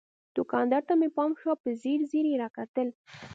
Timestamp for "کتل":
2.57-2.87